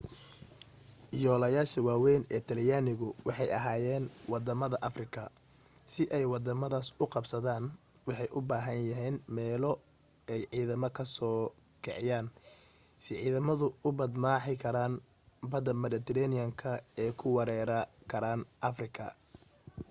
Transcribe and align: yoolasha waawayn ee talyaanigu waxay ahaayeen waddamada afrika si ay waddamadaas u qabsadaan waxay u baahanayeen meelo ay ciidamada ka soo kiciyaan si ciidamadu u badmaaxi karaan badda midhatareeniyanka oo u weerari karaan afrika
yoolasha 1.23 1.79
waawayn 1.87 2.23
ee 2.35 2.41
talyaanigu 2.49 3.07
waxay 3.27 3.49
ahaayeen 3.57 4.05
waddamada 4.31 4.77
afrika 4.89 5.21
si 5.93 6.01
ay 6.17 6.23
waddamadaas 6.33 6.87
u 7.03 7.05
qabsadaan 7.13 7.65
waxay 8.07 8.29
u 8.37 8.41
baahanayeen 8.49 9.15
meelo 9.37 9.71
ay 10.33 10.41
ciidamada 10.51 10.95
ka 10.97 11.03
soo 11.17 11.41
kiciyaan 11.83 12.27
si 13.03 13.11
ciidamadu 13.21 13.65
u 13.87 13.89
badmaaxi 13.99 14.53
karaan 14.63 14.93
badda 15.51 15.71
midhatareeniyanka 15.81 16.69
oo 17.03 17.11
u 17.27 17.35
weerari 17.37 17.79
karaan 18.11 18.41
afrika 18.69 19.05